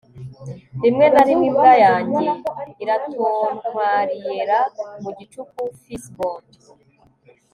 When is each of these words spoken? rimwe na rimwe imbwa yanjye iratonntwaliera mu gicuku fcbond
rimwe 0.83 1.05
na 1.13 1.21
rimwe 1.27 1.45
imbwa 1.49 1.71
yanjye 1.85 2.25
iratonntwaliera 2.83 4.57
mu 5.01 5.09
gicuku 5.17 5.59
fcbond 5.81 6.47